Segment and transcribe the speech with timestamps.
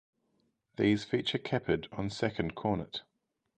[0.77, 3.03] These feature Keppard on second cornet.